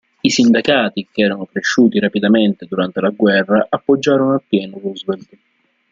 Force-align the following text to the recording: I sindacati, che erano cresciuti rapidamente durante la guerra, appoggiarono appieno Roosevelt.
I 0.23 0.29
sindacati, 0.31 1.07
che 1.11 1.21
erano 1.21 1.45
cresciuti 1.45 1.99
rapidamente 1.99 2.65
durante 2.65 2.99
la 3.01 3.09
guerra, 3.11 3.67
appoggiarono 3.69 4.33
appieno 4.33 4.79
Roosevelt. 4.81 5.29